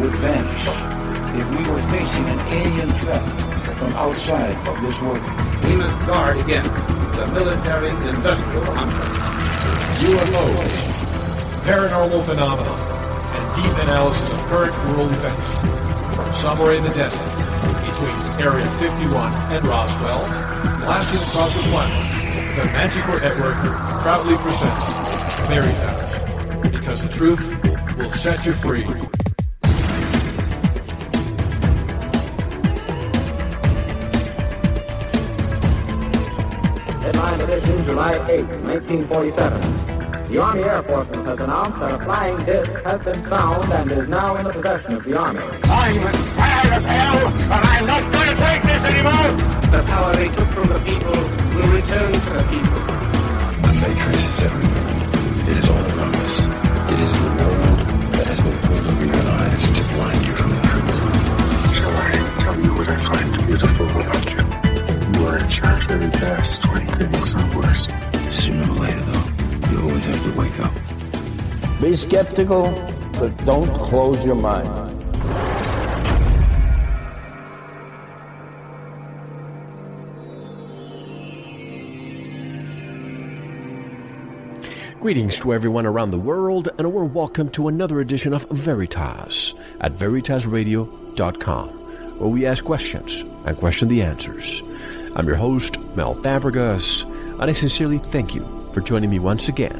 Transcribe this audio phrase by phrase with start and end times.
[0.00, 0.64] Would vanish
[1.38, 3.22] if we were facing an alien threat
[3.78, 5.22] from outside of this world.
[5.64, 6.70] We must guard against
[7.18, 9.18] the military industrial complex.
[9.98, 10.74] UFOs,
[11.66, 12.74] paranormal phenomena,
[13.34, 15.58] and deep analysis of current world events.
[16.14, 17.22] From somewhere in the desert,
[17.86, 20.26] between Area 51 and Roswell,
[20.78, 22.14] blasting across the planet,
[22.56, 23.54] the Manticore Network
[24.02, 24.92] proudly presents
[25.48, 29.07] Veritas, because the truth will set you free.
[37.98, 38.46] July 8,
[39.10, 40.30] 1947.
[40.30, 44.08] The Army Air Forces has announced that a flying disc has been found and is
[44.08, 45.42] now in the possession of the Army.
[45.42, 45.98] I'm
[46.38, 49.34] tired of hell, and I'm not going to take this anymore.
[49.74, 51.18] The power they took from the people
[51.58, 52.82] will return to the people.
[53.66, 54.94] The Matrix is everywhere.
[55.50, 56.38] It is all around us.
[56.94, 57.78] It is the world
[58.14, 61.02] that has been pulled over your eyes to blind you from the truth.
[61.74, 62.14] Shall I
[62.46, 64.27] tell you what I find beautiful about
[65.50, 65.62] you?
[65.62, 67.88] You are in charge very fast when things are worse.
[68.42, 70.72] Sooner or later, though, you always have to wake up.
[71.80, 72.72] Be skeptical,
[73.18, 74.86] but don't close your mind.
[85.00, 89.54] Greetings to everyone around the world, and a warm welcome to another edition of Veritas
[89.80, 94.60] at VeritasRadio.com, where we ask questions and question the answers.
[95.18, 97.02] I'm your host, Mel Fabregas,
[97.32, 99.76] and I sincerely thank you for joining me once again.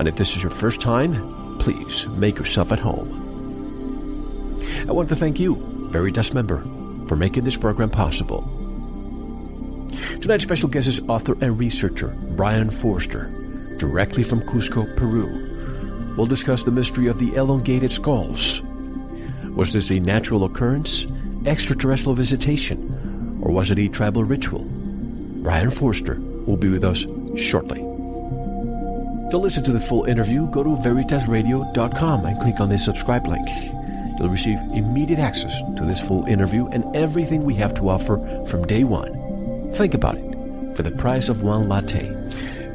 [0.00, 1.14] And if this is your first time,
[1.60, 3.22] please make yourself at home.
[4.88, 5.54] I want to thank you,
[5.92, 6.60] Veritas member,
[7.06, 8.42] for making this program possible.
[10.20, 13.30] Tonight's special guest is author and researcher Brian Foerster
[13.78, 16.16] directly from Cusco, Peru.
[16.16, 18.60] We'll discuss the mystery of the elongated skulls.
[19.54, 21.06] Was this a natural occurrence,
[21.46, 22.93] extraterrestrial visitation,
[23.44, 24.64] or was it a tribal ritual?
[25.42, 27.06] Brian Foerster will be with us
[27.36, 27.80] shortly.
[29.30, 33.46] To listen to the full interview, go to veritasradio.com and click on the subscribe link.
[34.18, 38.66] You'll receive immediate access to this full interview and everything we have to offer from
[38.66, 39.72] day one.
[39.72, 40.76] Think about it.
[40.76, 42.06] For the price of one latte,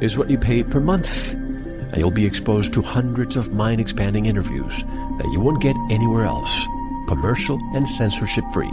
[0.00, 1.32] is what you pay per month.
[1.32, 6.24] And you'll be exposed to hundreds of mind expanding interviews that you won't get anywhere
[6.24, 6.64] else,
[7.08, 8.70] commercial and censorship free.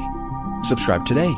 [0.63, 1.34] Subscribe today.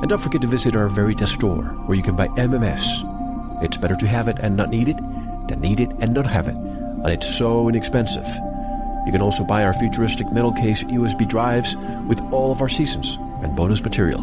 [0.00, 3.64] And don't forget to visit our Veritas store where you can buy MMS.
[3.64, 4.96] It's better to have it and not need it
[5.48, 6.54] than need it and not have it.
[6.54, 8.26] And it's so inexpensive.
[9.06, 11.74] You can also buy our futuristic metal case USB drives
[12.06, 14.22] with all of our seasons and bonus material.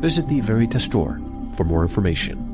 [0.00, 1.20] Visit the Veritas store
[1.56, 2.44] for more information.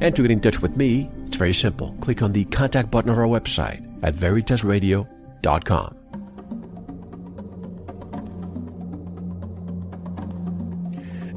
[0.00, 1.96] And to get in touch with me, it's very simple.
[2.00, 6.05] Click on the contact button of our website at veritasradio.com.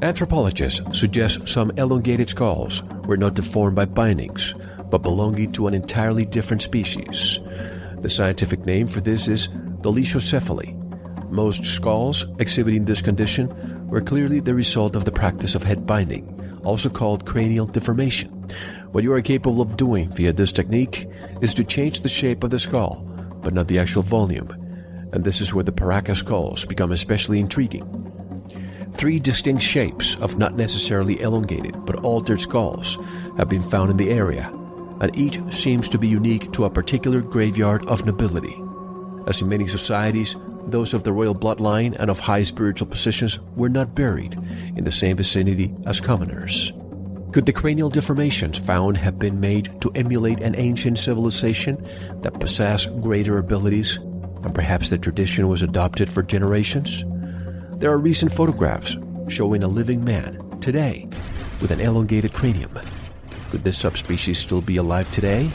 [0.02, 4.54] Anthropologists suggest some elongated skulls were not deformed by bindings,
[4.88, 7.38] but belonging to an entirely different species.
[8.00, 9.48] The scientific name for this is
[9.82, 10.74] dolichocephaly.
[11.30, 16.60] Most skulls exhibiting this condition were clearly the result of the practice of head binding,
[16.64, 18.30] also called cranial deformation.
[18.92, 21.08] What you are capable of doing via this technique
[21.42, 23.04] is to change the shape of the skull,
[23.42, 24.48] but not the actual volume.
[25.12, 28.09] And this is where the Paracas skulls become especially intriguing.
[28.94, 32.98] Three distinct shapes of not necessarily elongated but altered skulls
[33.36, 34.52] have been found in the area,
[35.00, 38.54] and each seems to be unique to a particular graveyard of nobility.
[39.26, 43.68] As in many societies, those of the royal bloodline and of high spiritual positions were
[43.68, 44.34] not buried
[44.76, 46.72] in the same vicinity as commoners.
[47.32, 51.76] Could the cranial deformations found have been made to emulate an ancient civilization
[52.22, 53.98] that possessed greater abilities,
[54.42, 57.04] and perhaps the tradition was adopted for generations?
[57.80, 58.94] There are recent photographs
[59.28, 61.08] showing a living man today
[61.62, 62.78] with an elongated cranium.
[63.50, 65.50] Could this subspecies still be alive today?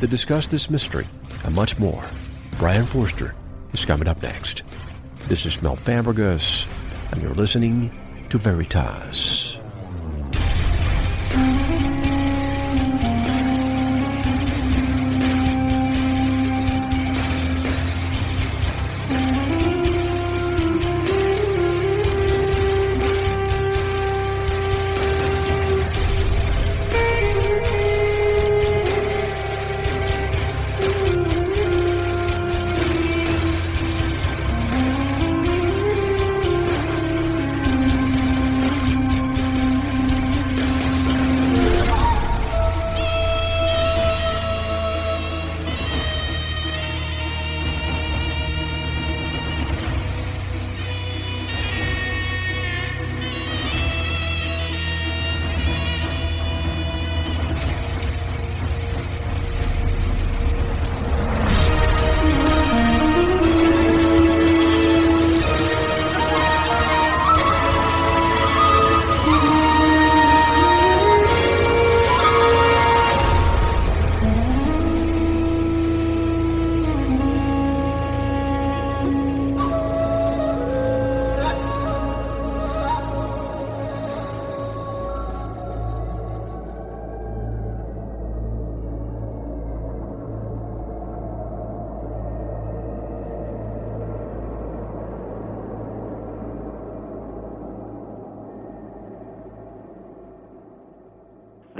[0.00, 1.06] To discuss this mystery
[1.44, 2.04] and much more,
[2.58, 3.34] Brian Foerster
[3.72, 4.64] is coming up next.
[5.28, 6.66] This is Mel Fabregas,
[7.10, 7.90] and you're listening
[8.28, 9.59] to Veritas.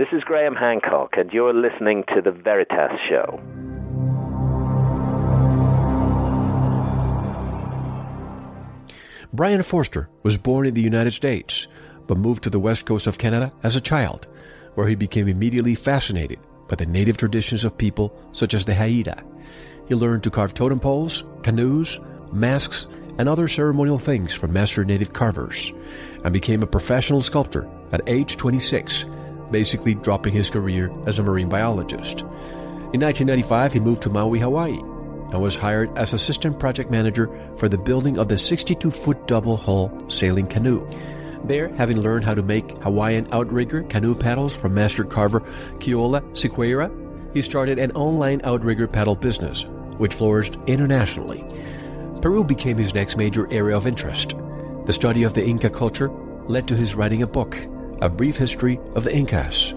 [0.01, 3.39] This is Graham Hancock, and you're listening to The Veritas Show.
[9.35, 11.67] Brian Foerster was born in the United States,
[12.07, 14.27] but moved to the west coast of Canada as a child,
[14.75, 19.23] where he became immediately fascinated by the native traditions of people such as the Haida.
[19.87, 22.01] He learned to carve totem poles, canoes,
[22.33, 22.87] masks,
[23.19, 25.75] and other ceremonial things from master native carvers,
[26.25, 29.05] and became a professional sculptor at age 26
[29.51, 32.21] basically dropping his career as a marine biologist.
[32.93, 37.69] In 1995, he moved to Maui, Hawaii, and was hired as assistant project manager for
[37.69, 40.87] the building of the 62 foot double hull sailing canoe.
[41.45, 45.41] There, having learned how to make Hawaiian outrigger canoe paddles from master carver
[45.79, 46.91] Keola Sequeira,
[47.33, 49.65] he started an online outrigger paddle business,
[49.99, 51.45] which flourished internationally.
[52.21, 54.35] Peru became his next major area of interest.
[54.87, 56.11] The study of the Inca culture
[56.49, 57.57] led to his writing a book,
[58.01, 59.75] a Brief History of the Incas.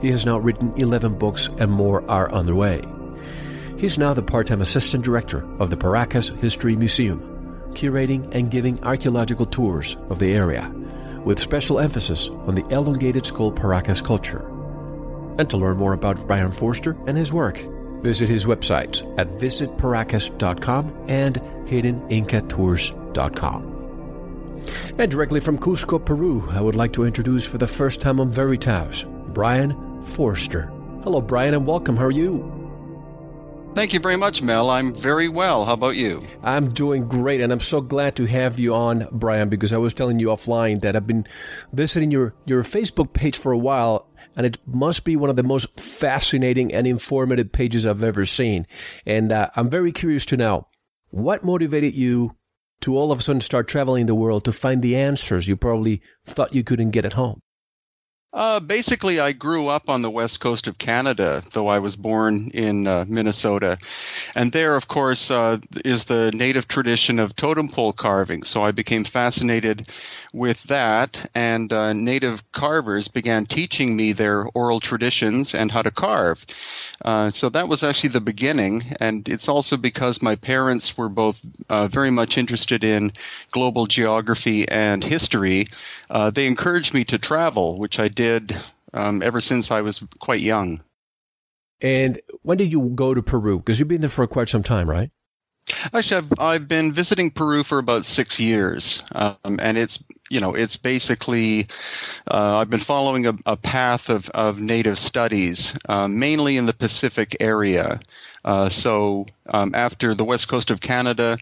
[0.00, 2.82] He has now written 11 books and more are underway.
[3.76, 7.20] He's now the part-time assistant director of the Paracas History Museum,
[7.74, 10.72] curating and giving archaeological tours of the area,
[11.24, 14.46] with special emphasis on the elongated skull Paracas culture.
[15.38, 17.58] And to learn more about Brian Foerster and his work,
[18.02, 21.36] visit his websites at visitparacas.com and
[21.66, 23.67] hiddenincatours.com.
[24.98, 28.30] And directly from Cusco, Peru, I would like to introduce for the first time on
[28.30, 30.72] Veritas, Brian Foerster.
[31.02, 31.96] Hello, Brian, and welcome.
[31.96, 32.58] How are you?
[33.74, 34.70] Thank you very much, Mel.
[34.70, 35.64] I'm very well.
[35.64, 36.26] How about you?
[36.42, 39.94] I'm doing great, and I'm so glad to have you on, Brian, because I was
[39.94, 41.28] telling you offline that I've been
[41.72, 45.44] visiting your, your Facebook page for a while, and it must be one of the
[45.44, 48.66] most fascinating and informative pages I've ever seen.
[49.06, 50.66] And uh, I'm very curious to know
[51.10, 52.34] what motivated you
[52.80, 56.00] to all of a sudden start traveling the world to find the answers you probably
[56.26, 57.40] thought you couldn't get at home?
[58.30, 62.50] Uh, basically, I grew up on the west coast of Canada, though I was born
[62.52, 63.78] in uh, Minnesota.
[64.36, 68.42] And there, of course, uh, is the native tradition of totem pole carving.
[68.42, 69.88] So I became fascinated
[70.34, 75.90] with that, and uh, native carvers began teaching me their oral traditions and how to
[75.90, 76.44] carve.
[77.02, 78.94] Uh, so that was actually the beginning.
[79.00, 83.12] And it's also because my parents were both uh, very much interested in
[83.52, 85.68] global geography and history.
[86.34, 88.54] they encouraged me to travel, which I did
[88.92, 90.80] um, ever since I was quite young.
[91.80, 93.58] And when did you go to Peru?
[93.58, 95.10] Because you've been there for quite some time, right?
[95.94, 100.54] Actually, I've, I've been visiting Peru for about six years, um, and it's you know
[100.54, 101.68] it's basically
[102.28, 106.72] uh, I've been following a, a, path of, of native studies, uh, mainly in the
[106.72, 108.00] Pacific area.
[108.44, 111.36] Uh, so um, after the west coast of Canada,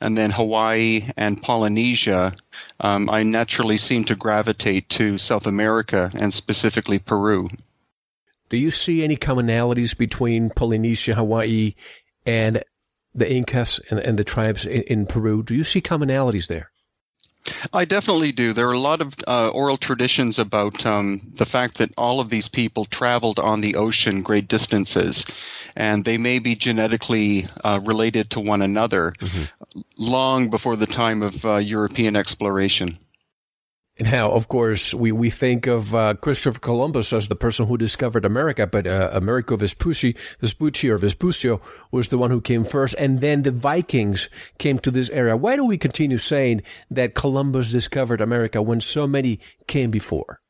[0.00, 2.34] and then Hawaii and Polynesia,
[2.80, 7.48] um, I naturally seem to gravitate to South America and specifically Peru.
[8.48, 11.74] Do you see any commonalities between Polynesia, Hawaii,
[12.24, 12.62] and
[13.14, 15.42] the Incas and, and the tribes in, in, Peru?
[15.42, 16.70] Do you see commonalities there?
[17.72, 18.52] I definitely do.
[18.52, 22.30] There are a lot of uh, oral traditions about um, the fact that all of
[22.30, 25.24] these people traveled on the ocean great distances,
[25.76, 29.80] and they may be genetically uh, related to one another mm-hmm.
[29.96, 32.98] long before the time of uh, European exploration.
[34.00, 38.24] Now, of course, we, we think of uh, Christopher Columbus as the person who discovered
[38.24, 43.20] America, but uh, Amerigo Vespucci, Vespucci or Vespuccio was the one who came first, and
[43.20, 44.28] then the Vikings
[44.58, 45.36] came to this area.
[45.36, 46.62] Why do we continue saying
[46.92, 50.40] that Columbus discovered America when so many came before?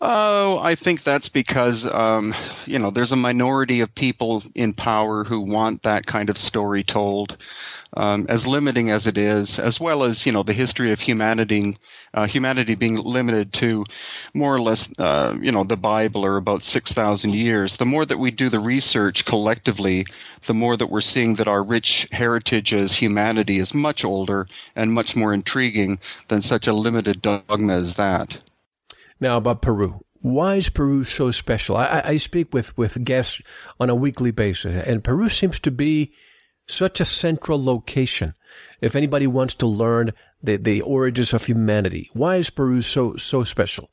[0.00, 2.34] Oh, I think that's because um,
[2.66, 6.82] you know there's a minority of people in power who want that kind of story
[6.82, 7.36] told,
[7.96, 11.78] um, as limiting as it is, as well as you know the history of humanity,
[12.12, 13.84] uh, humanity being limited to
[14.34, 17.78] more or less uh, you know the Bible or about six thousand years.
[17.78, 20.04] The more that we do the research collectively,
[20.46, 24.92] the more that we're seeing that our rich heritage as humanity is much older and
[24.92, 28.38] much more intriguing than such a limited dogma as that.
[29.20, 30.00] Now about Peru.
[30.20, 31.76] Why is Peru so special?
[31.76, 33.40] I, I speak with, with guests
[33.78, 36.12] on a weekly basis, and Peru seems to be
[36.66, 38.34] such a central location.
[38.80, 43.44] If anybody wants to learn the, the origins of humanity, why is Peru so so
[43.44, 43.90] special?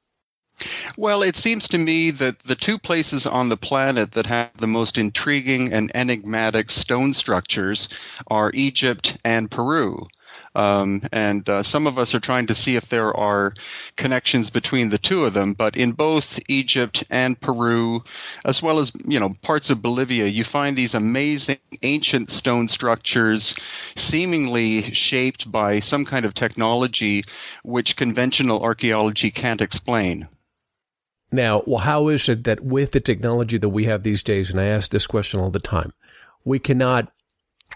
[0.97, 4.67] Well, it seems to me that the two places on the planet that have the
[4.67, 7.89] most intriguing and enigmatic stone structures
[8.27, 10.07] are Egypt and Peru.
[10.55, 13.53] Um, and uh, some of us are trying to see if there are
[13.95, 15.53] connections between the two of them.
[15.53, 18.03] But in both Egypt and Peru,
[18.45, 23.55] as well as you know parts of Bolivia, you find these amazing ancient stone structures,
[23.95, 27.23] seemingly shaped by some kind of technology
[27.63, 30.27] which conventional archaeology can't explain.
[31.31, 34.61] Now, well, how is it that with the technology that we have these days, and
[34.61, 35.91] I ask this question all the time,
[36.45, 37.11] we cannot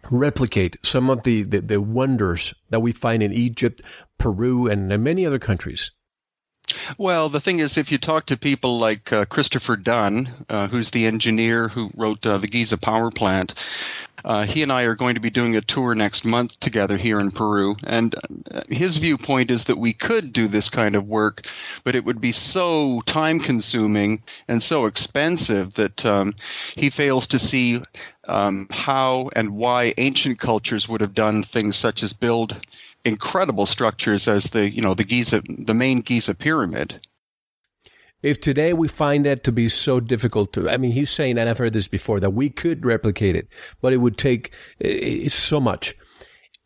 [0.10, 3.82] replicate some of the, the, the wonders that we find in Egypt,
[4.18, 5.92] Peru, and, and many other countries?
[6.98, 10.90] Well, the thing is, if you talk to people like uh, Christopher Dunn, uh, who's
[10.90, 13.54] the engineer who wrote uh, the Giza power plant,
[14.26, 17.20] uh, he and I are going to be doing a tour next month together here
[17.20, 17.76] in Peru.
[17.86, 18.14] And
[18.52, 21.48] uh, his viewpoint is that we could do this kind of work,
[21.84, 26.36] but it would be so time consuming and so expensive that um,
[26.76, 27.82] he fails to see
[28.28, 32.60] um, how and why ancient cultures would have done things such as build
[33.08, 37.00] incredible structures as the you know the Giza the main Giza pyramid.
[38.24, 41.48] If today we find that to be so difficult to, I mean, he's saying, and
[41.48, 43.48] I've heard this before, that we could replicate it,
[43.80, 44.52] but it would take
[45.28, 45.94] so much.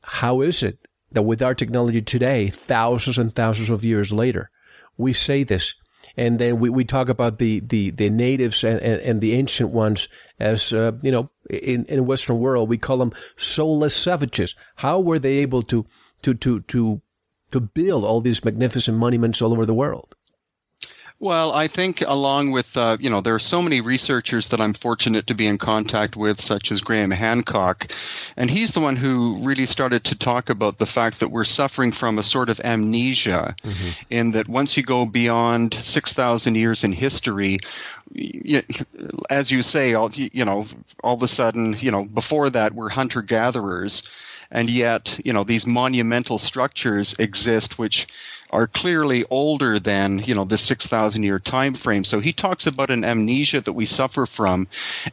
[0.02, 0.80] How is it
[1.12, 4.50] that with our technology today, thousands and thousands of years later,
[4.98, 5.74] we say this,
[6.16, 9.72] and then we, we talk about the, the, the natives and, and, and the ancient
[9.72, 10.08] ones
[10.40, 14.56] as, uh, you know, in, in Western world, we call them soulless savages.
[14.76, 15.86] How were they able to
[16.24, 17.02] to to to
[17.52, 20.16] to build all these magnificent monuments all over the world?
[21.22, 24.74] Well, I think along with, uh, you know, there are so many researchers that I'm
[24.74, 27.92] fortunate to be in contact with, such as Graham Hancock.
[28.36, 31.92] And he's the one who really started to talk about the fact that we're suffering
[31.92, 33.90] from a sort of amnesia, mm-hmm.
[34.10, 37.60] in that once you go beyond 6,000 years in history,
[38.12, 38.64] you,
[39.30, 40.66] as you say, all, you know,
[41.04, 44.10] all of a sudden, you know, before that, we're hunter gatherers
[44.52, 48.08] and yet you know these monumental structures exist which
[48.52, 52.92] are clearly older than you know the 6000 year time frame so he talks about
[52.92, 54.68] an amnesia that we suffer from.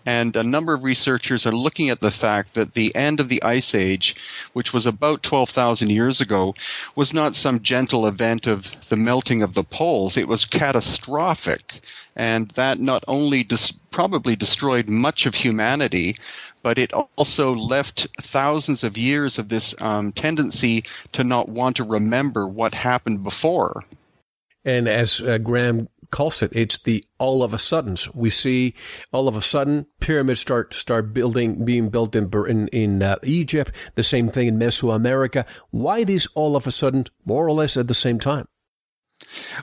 [0.07, 3.43] And a number of researchers are looking at the fact that the end of the
[3.43, 4.17] ice age
[4.53, 6.55] which was about 12000 years ago
[6.95, 10.17] was not some gentle event of the melting of the poles.
[10.17, 11.81] It was catastrophic.
[12.17, 16.17] And that not only dis- probably destroyed much of humanity
[16.63, 21.85] but it also left thousands of years of this um, tendency to not want to
[21.85, 23.85] remember what happened before.
[24.65, 28.13] And as uh, Graham calls it, it's the all of a suddens.
[28.15, 28.75] We see
[29.13, 33.75] all of a sudden pyramids start start building, being built in in, in uh, Egypt.
[33.95, 35.47] The same thing in Mesoamerica.
[35.71, 38.47] Why these all of a sudden, more or less at the same time?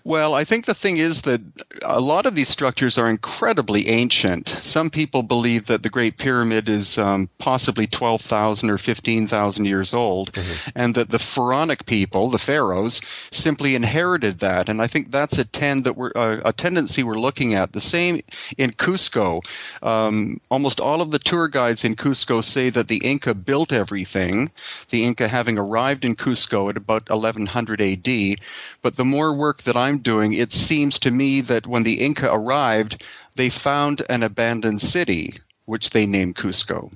[0.04, 1.42] Well, I think the thing is that
[1.82, 4.50] a lot of these structures are incredibly ancient.
[4.50, 10.34] Some people believe that the Great Pyramid is um, possibly 12,000 or 15,000 years old,
[10.34, 10.70] mm-hmm.
[10.76, 14.70] and that the pharaonic people, the pharaohs, simply inherited that.
[14.70, 17.72] And I think that's a, tend that we're, uh, a tendency we're looking at.
[17.72, 18.22] The same
[18.58, 19.42] in Cusco.
[19.82, 24.52] Um, almost all of the tour guides in Cusco say that the Inca built everything,
[24.90, 28.40] the Inca having arrived in Cusco at about 1100 AD.
[28.82, 32.34] But the more work that I'm doing, it seems to me that when the Inca
[32.34, 33.04] arrived,
[33.36, 36.92] they found an abandoned city, which they named Cusco.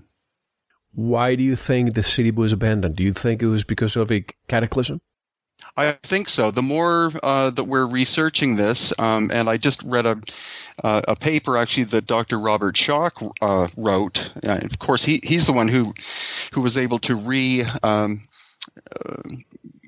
[0.94, 2.96] Why do you think the city was abandoned?
[2.96, 5.02] Do you think it was because of a cataclysm?
[5.78, 6.52] I think so.
[6.52, 10.20] The more uh, that we're researching this, um, and I just read a
[10.84, 12.40] uh, a paper actually that Dr.
[12.40, 14.32] Robert Schoch uh, wrote.
[14.44, 15.94] Of course, he he's the one who
[16.54, 18.24] who was able to re um,
[18.90, 19.36] uh,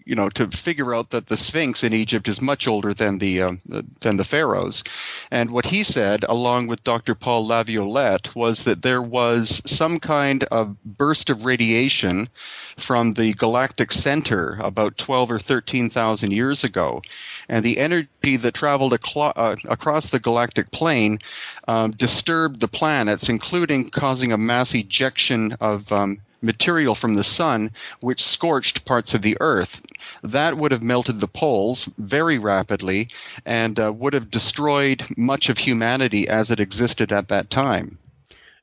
[0.05, 3.41] you know, to figure out that the Sphinx in Egypt is much older than the
[3.41, 3.51] uh,
[4.00, 4.84] than the pharaohs.
[5.29, 7.15] And what he said, along with Dr.
[7.15, 12.29] Paul Laviolette, was that there was some kind of burst of radiation
[12.77, 17.01] from the galactic center about 12 or 13,000 years ago,
[17.48, 21.20] and the energy that traveled aclo- uh, across the galactic plane
[21.67, 27.71] um, disturbed the planets, including causing a mass ejection of um, material from the sun,
[28.00, 29.81] which scorched parts of the Earth.
[30.24, 33.10] That would have melted the poles very rapidly
[33.45, 37.98] and uh, would have destroyed much of humanity as it existed at that time.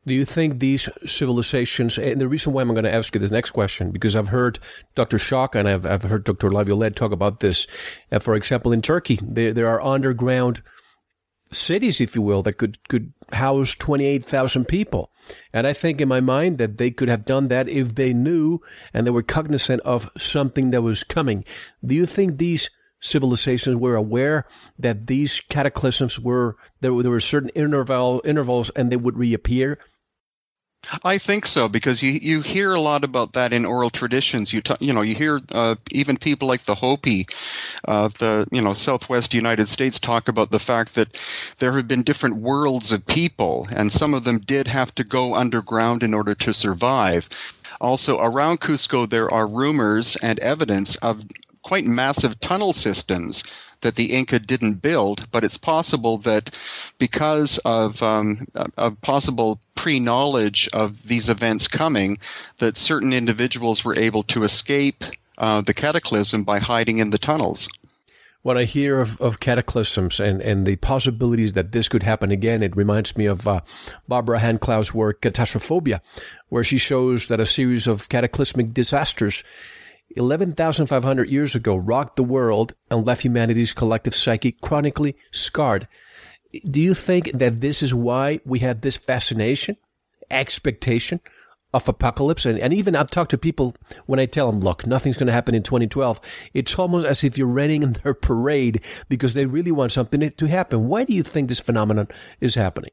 [0.07, 3.31] Do you think these civilizations, and the reason why I'm going to ask you this
[3.31, 4.59] next question, because I've heard
[4.95, 5.19] Dr.
[5.19, 6.51] Schoch and I've, I've heard Dr.
[6.51, 7.67] Laviolette talk about this.
[8.11, 10.63] Uh, for example, in Turkey, there, there are underground
[11.53, 15.11] cities, if you will, that could, could house 28,000 people.
[15.53, 18.61] And I think in my mind that they could have done that if they knew
[18.93, 21.45] and they were cognizant of something that was coming.
[21.85, 22.71] Do you think these
[23.01, 24.47] civilizations were aware
[24.79, 29.79] that these cataclysms were, there, were, there were certain interval, intervals and they would reappear?
[31.05, 34.53] I think so because you you hear a lot about that in oral traditions.
[34.53, 37.27] You t- you know you hear uh, even people like the Hopi
[37.85, 41.17] of uh, the you know Southwest United States talk about the fact that
[41.59, 45.35] there have been different worlds of people, and some of them did have to go
[45.35, 47.29] underground in order to survive.
[47.81, 51.23] Also, around Cusco, there are rumors and evidence of
[51.63, 53.45] quite massive tunnel systems
[53.81, 56.55] that the Inca didn't build, but it's possible that
[56.99, 62.19] because of, um, of possible pre knowledge of these events coming,
[62.59, 65.05] that certain individuals were able to escape
[65.39, 67.69] uh, the cataclysm by hiding in the tunnels.
[68.43, 72.63] When I hear of, of cataclysms and, and the possibilities that this could happen again,
[72.63, 73.61] it reminds me of uh,
[74.07, 76.01] Barbara Hand Clow's work, Catastrophobia,
[76.49, 79.43] where she shows that a series of cataclysmic disasters
[80.17, 85.87] 11,500 years ago rocked the world and left humanity's collective psyche chronically scarred.
[86.69, 89.77] Do you think that this is why we have this fascination,
[90.31, 91.21] expectation
[91.75, 92.47] of apocalypse?
[92.47, 95.33] And, and even I've talked to people when I tell them, look, nothing's going to
[95.33, 96.21] happen in 2012.
[96.55, 100.47] It's almost as if you're running in their parade because they really want something to
[100.47, 100.89] happen.
[100.89, 102.09] Why do you think this phenomenon
[102.41, 102.93] is happening?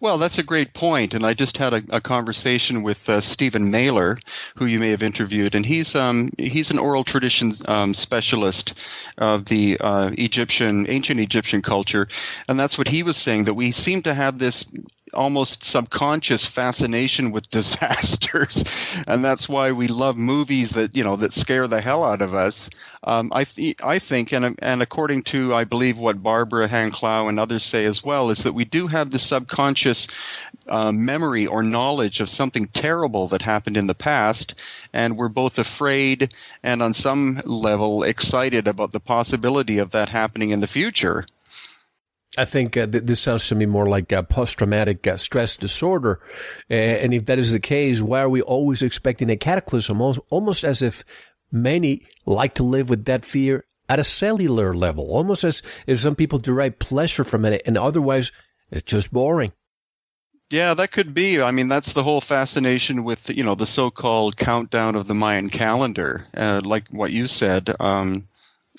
[0.00, 3.70] Well, that's a great point, and I just had a, a conversation with uh, Stephen
[3.70, 4.20] Mehler,
[4.56, 8.74] who you may have interviewed, and he's um, he's an oral tradition um, specialist
[9.16, 12.08] of the uh, Egyptian ancient Egyptian culture,
[12.48, 14.64] and that's what he was saying that we seem to have this
[15.14, 18.64] almost subconscious fascination with disasters,
[19.06, 22.34] and that's why we love movies that you know that scare the hell out of
[22.34, 22.70] us.
[23.02, 27.28] Um, I th- I think, and and according to I believe what Barbara Hand Clow
[27.28, 30.08] and others say as well, is that we do have the subconscious
[30.68, 34.54] uh, memory or knowledge of something terrible that happened in the past,
[34.92, 40.50] and we're both afraid and on some level excited about the possibility of that happening
[40.50, 41.24] in the future.
[42.38, 46.20] I think uh, th- this sounds to me more like a post-traumatic uh, stress disorder.
[46.70, 50.00] Uh, and if that is the case, why are we always expecting a cataclysm?
[50.00, 51.04] Almost, almost as if
[51.50, 56.14] many like to live with that fear at a cellular level, almost as if some
[56.14, 58.30] people derive pleasure from it, and otherwise
[58.70, 59.52] it's just boring.
[60.50, 61.40] Yeah, that could be.
[61.40, 65.48] I mean, that's the whole fascination with you know the so-called countdown of the Mayan
[65.48, 67.74] calendar, uh, like what you said.
[67.80, 68.28] Um,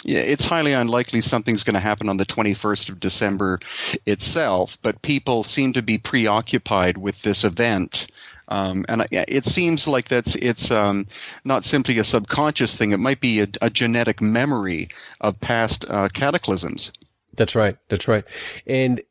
[0.03, 3.59] yeah, it's highly unlikely something's going to happen on the 21st of December
[4.05, 8.07] itself, but people seem to be preoccupied with this event.
[8.47, 11.07] Um, and it seems like that's it's um,
[11.45, 14.89] not simply a subconscious thing; it might be a, a genetic memory
[15.21, 16.91] of past uh, cataclysms.
[17.33, 17.77] That's right.
[17.87, 18.25] That's right.
[18.67, 19.01] And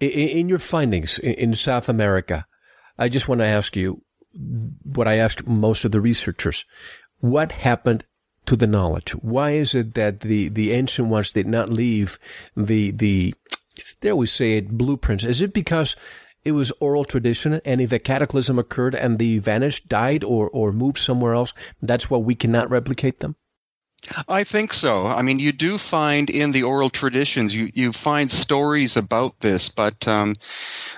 [0.00, 2.46] in, in your findings in, in South America,
[2.98, 4.02] I just want to ask you
[4.84, 6.64] what I ask most of the researchers:
[7.18, 8.04] What happened
[8.48, 9.12] to the knowledge?
[9.12, 12.18] Why is it that the, the ancient ones did not leave
[12.56, 13.34] the, the,
[14.00, 15.24] they always say it, blueprints?
[15.24, 15.96] Is it because
[16.44, 20.72] it was oral tradition and if a cataclysm occurred and they vanished, died, or, or
[20.72, 23.36] moved somewhere else, that's why we cannot replicate them?
[24.28, 25.06] I think so.
[25.06, 29.68] I mean, you do find in the oral traditions, you, you find stories about this,
[29.68, 30.36] but um,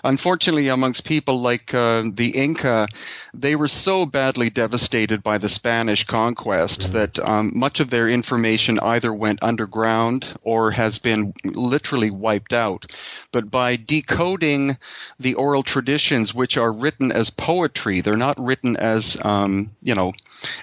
[0.04, 2.88] unfortunately, amongst people like uh, the Inca,
[3.34, 6.92] they were so badly devastated by the Spanish conquest mm-hmm.
[6.92, 12.94] that um, much of their information either went underground or has been literally wiped out.
[13.32, 14.76] But by decoding
[15.18, 20.12] the oral traditions, which are written as poetry, they're not written as, um, you know,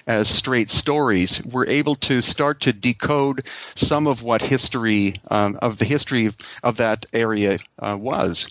[0.06, 5.78] as straight stories, we're able to start to decode some of what history um, of
[5.78, 6.30] the history
[6.62, 8.48] of that area uh, was.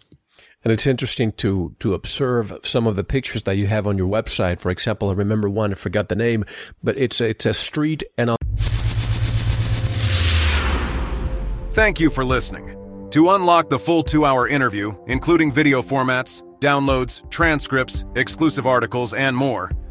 [0.63, 4.09] And it's interesting to to observe some of the pictures that you have on your
[4.09, 4.59] website.
[4.59, 6.45] For example, I remember one, I forgot the name,
[6.83, 8.37] but it's a, it's a street and a
[11.69, 12.73] Thank you for listening.
[13.11, 19.37] To unlock the full two hour interview, including video formats, downloads, transcripts, exclusive articles, and
[19.37, 19.71] more,